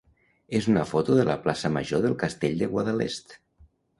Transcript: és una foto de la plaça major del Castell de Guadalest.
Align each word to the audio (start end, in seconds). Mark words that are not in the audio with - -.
és 0.59 0.67
una 0.71 0.85
foto 0.91 1.17
de 1.19 1.25
la 1.27 1.35
plaça 1.43 1.71
major 1.75 2.03
del 2.05 2.17
Castell 2.23 2.57
de 2.63 2.71
Guadalest. 2.75 3.37